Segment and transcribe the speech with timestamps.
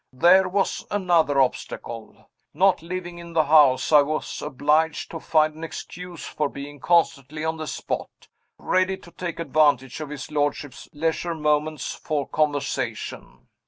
[0.13, 2.31] There was another obstacle!
[2.55, 7.45] Not living in the house, I was obliged to find an excuse for being constantly
[7.45, 8.09] on the spot,
[8.57, 13.47] ready to take advantage of his lordship's leisure moments for conversation.